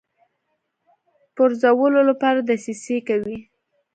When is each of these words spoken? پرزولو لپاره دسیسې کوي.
پرزولو 1.35 2.01
لپاره 2.09 2.39
دسیسې 2.49 2.97
کوي. 3.07 3.37